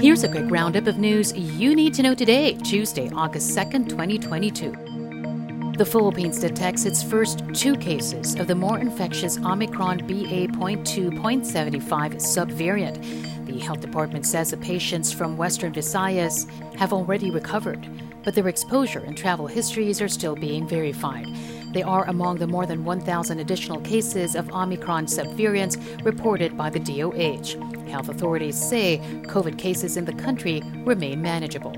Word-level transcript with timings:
Here's 0.00 0.24
a 0.24 0.28
quick 0.30 0.50
roundup 0.50 0.86
of 0.86 0.96
news 0.96 1.36
you 1.36 1.74
need 1.74 1.92
to 1.94 2.02
know 2.02 2.14
today, 2.14 2.54
Tuesday, 2.54 3.10
August 3.14 3.54
2nd, 3.54 3.90
2022. 3.90 5.74
The 5.76 5.84
Philippines 5.84 6.40
detects 6.40 6.86
its 6.86 7.02
first 7.02 7.42
two 7.52 7.76
cases 7.76 8.34
of 8.36 8.46
the 8.46 8.54
more 8.54 8.78
infectious 8.78 9.36
Omicron 9.36 10.06
BA.2.75 10.06 12.14
subvariant. 12.14 13.44
The 13.44 13.58
health 13.58 13.80
department 13.80 14.24
says 14.24 14.50
the 14.50 14.56
patients 14.56 15.12
from 15.12 15.36
Western 15.36 15.74
Visayas 15.74 16.48
have 16.76 16.94
already 16.94 17.30
recovered, 17.30 17.86
but 18.24 18.34
their 18.34 18.48
exposure 18.48 19.00
and 19.00 19.18
travel 19.18 19.46
histories 19.46 20.00
are 20.00 20.08
still 20.08 20.34
being 20.34 20.66
verified. 20.66 21.26
They 21.72 21.82
are 21.82 22.04
among 22.06 22.38
the 22.38 22.46
more 22.46 22.66
than 22.66 22.84
1,000 22.84 23.38
additional 23.38 23.80
cases 23.80 24.34
of 24.34 24.50
Omicron 24.50 25.06
subvariants 25.06 26.04
reported 26.04 26.56
by 26.56 26.70
the 26.70 26.80
DOH. 26.80 27.88
Health 27.90 28.08
authorities 28.08 28.56
say 28.60 29.00
COVID 29.24 29.58
cases 29.58 29.96
in 29.96 30.04
the 30.04 30.12
country 30.12 30.62
remain 30.84 31.20
manageable. 31.20 31.74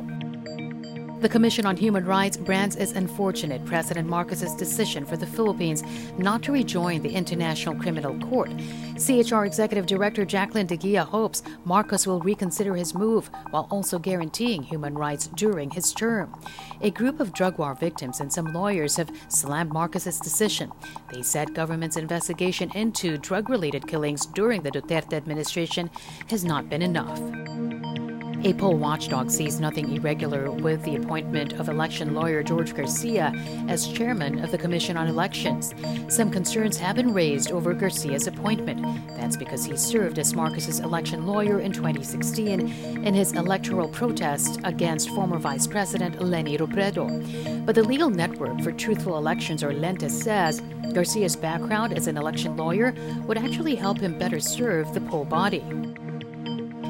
The 1.20 1.28
Commission 1.28 1.66
on 1.66 1.76
Human 1.76 2.06
Rights 2.06 2.38
brands 2.38 2.76
as 2.76 2.92
unfortunate 2.92 3.62
President 3.66 4.08
Marcos's 4.08 4.54
decision 4.54 5.04
for 5.04 5.18
the 5.18 5.26
Philippines 5.26 5.82
not 6.16 6.42
to 6.44 6.52
rejoin 6.52 7.02
the 7.02 7.10
International 7.10 7.74
Criminal 7.74 8.18
Court. 8.20 8.50
CHR 8.98 9.44
Executive 9.44 9.84
Director 9.84 10.24
Jacqueline 10.24 10.66
de 10.66 10.78
Guia 10.78 11.04
hopes 11.04 11.42
Marcos 11.66 12.06
will 12.06 12.20
reconsider 12.20 12.74
his 12.74 12.94
move 12.94 13.30
while 13.50 13.68
also 13.70 13.98
guaranteeing 13.98 14.62
human 14.62 14.94
rights 14.94 15.26
during 15.26 15.70
his 15.70 15.92
term. 15.92 16.34
A 16.80 16.90
group 16.90 17.20
of 17.20 17.34
drug 17.34 17.58
war 17.58 17.74
victims 17.74 18.20
and 18.20 18.32
some 18.32 18.54
lawyers 18.54 18.96
have 18.96 19.10
slammed 19.28 19.74
Marcos's 19.74 20.18
decision. 20.20 20.72
They 21.12 21.20
said 21.20 21.54
government's 21.54 21.98
investigation 21.98 22.70
into 22.74 23.18
drug-related 23.18 23.86
killings 23.86 24.24
during 24.24 24.62
the 24.62 24.70
Duterte 24.70 25.12
administration 25.12 25.90
has 26.30 26.46
not 26.46 26.70
been 26.70 26.80
enough. 26.80 27.20
A 28.42 28.54
poll 28.54 28.78
watchdog 28.78 29.30
sees 29.30 29.60
nothing 29.60 29.94
irregular 29.94 30.50
with 30.50 30.82
the 30.82 30.96
appointment 30.96 31.52
of 31.60 31.68
election 31.68 32.14
lawyer 32.14 32.42
George 32.42 32.74
Garcia 32.74 33.34
as 33.68 33.86
chairman 33.86 34.42
of 34.42 34.50
the 34.50 34.56
Commission 34.56 34.96
on 34.96 35.08
Elections. 35.08 35.74
Some 36.08 36.30
concerns 36.30 36.78
have 36.78 36.96
been 36.96 37.12
raised 37.12 37.52
over 37.52 37.74
Garcia's 37.74 38.26
appointment. 38.26 38.82
That's 39.18 39.36
because 39.36 39.66
he 39.66 39.76
served 39.76 40.18
as 40.18 40.34
Marcos's 40.34 40.80
election 40.80 41.26
lawyer 41.26 41.60
in 41.60 41.70
2016 41.70 42.60
in 43.04 43.12
his 43.12 43.34
electoral 43.34 43.88
protest 43.88 44.58
against 44.64 45.10
former 45.10 45.38
Vice 45.38 45.66
President 45.66 46.22
Leni 46.22 46.56
Robredo. 46.56 47.66
But 47.66 47.74
the 47.74 47.82
Legal 47.82 48.08
Network 48.08 48.62
for 48.62 48.72
Truthful 48.72 49.18
Elections, 49.18 49.62
or 49.62 49.74
LENTE, 49.74 50.10
says 50.10 50.62
Garcia's 50.94 51.36
background 51.36 51.92
as 51.92 52.06
an 52.06 52.16
election 52.16 52.56
lawyer 52.56 52.94
would 53.26 53.36
actually 53.36 53.74
help 53.74 53.98
him 54.00 54.18
better 54.18 54.40
serve 54.40 54.94
the 54.94 55.00
poll 55.02 55.26
body. 55.26 55.62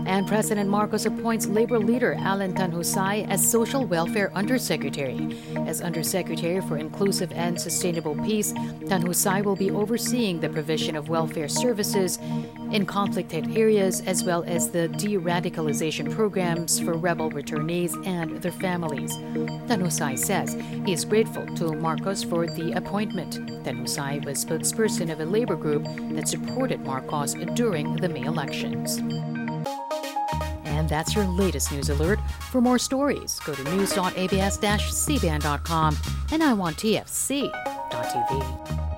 And 0.06 0.26
President 0.26 0.68
Marcos 0.68 1.06
appoints 1.06 1.46
labor 1.46 1.78
leader 1.78 2.14
Alan 2.18 2.54
Tanjusay 2.54 3.28
as 3.28 3.48
Social 3.48 3.84
Welfare 3.84 4.32
Undersecretary. 4.34 5.38
As 5.66 5.80
Undersecretary 5.80 6.60
for 6.62 6.78
Inclusive 6.78 7.32
and 7.32 7.60
Sustainable 7.60 8.16
Peace, 8.16 8.52
Tanjusay 8.52 9.44
will 9.44 9.56
be 9.56 9.70
overseeing 9.70 10.40
the 10.40 10.48
provision 10.48 10.96
of 10.96 11.08
welfare 11.08 11.48
services 11.48 12.18
in 12.72 12.86
conflict 12.86 13.32
hit 13.32 13.56
areas 13.56 14.00
as 14.02 14.24
well 14.24 14.42
as 14.46 14.70
the 14.70 14.88
de 14.88 15.16
radicalization 15.16 16.10
programs 16.10 16.80
for 16.80 16.94
rebel 16.94 17.30
returnees 17.30 17.94
and 18.06 18.42
their 18.42 18.52
families. 18.52 19.16
Tanjusay 19.68 20.18
says 20.18 20.56
he 20.84 20.92
is 20.92 21.04
grateful 21.04 21.46
to 21.56 21.72
Marcos 21.72 22.22
for 22.22 22.46
the 22.46 22.72
appointment. 22.72 23.38
Tanjusay 23.64 24.24
was 24.24 24.44
spokesperson 24.44 25.12
of 25.12 25.20
a 25.20 25.24
labor 25.24 25.56
group 25.56 25.84
that 26.14 26.28
supported 26.28 26.80
Marcos 26.80 27.34
during 27.54 27.96
the 27.96 28.08
May 28.08 28.22
elections. 28.22 29.00
That's 30.90 31.14
your 31.14 31.24
latest 31.24 31.72
news 31.72 31.88
alert. 31.88 32.20
For 32.50 32.60
more 32.60 32.78
stories, 32.78 33.40
go 33.46 33.54
to 33.54 33.64
news.abs-cbn.com 33.64 35.96
and 36.32 36.42
iWantTFC.tv. 36.42 38.89